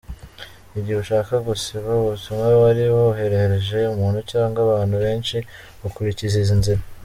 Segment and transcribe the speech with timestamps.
[0.77, 5.37] Igihe ushaka gusiba ubutumwa wari woherereje umuntu cyangwa abantu benshi,
[5.87, 6.81] ukurikiza izi nzira:.